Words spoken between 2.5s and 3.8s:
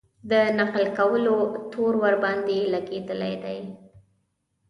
لګېدلی دی.